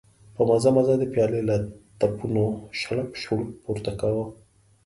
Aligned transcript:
په 0.35 0.41
مزه 0.49 0.69
مزه 0.75 0.93
د 0.99 1.03
پيالې 1.13 1.41
له 1.49 1.55
تپونو 1.99 2.45
شړپ 2.79 3.09
شړوپ 3.21 3.47
پورته 3.63 3.91
کاوه. 3.99 4.25